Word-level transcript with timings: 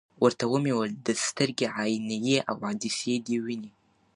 ورته 0.23 0.45
ومي 0.51 0.73
ویل: 0.75 0.93
د 1.07 1.09
سترګي 1.25 1.67
عینیې 1.77 2.39
او 2.49 2.55
عدسیې 2.69 3.15
دي 3.25 3.37
وینې؟ 3.45 3.71